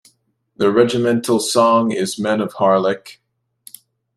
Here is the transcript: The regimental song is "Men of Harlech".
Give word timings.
The 0.55 0.71
regimental 0.71 1.39
song 1.39 1.91
is 1.91 2.17
"Men 2.17 2.41
of 2.41 2.53
Harlech". 2.55 3.17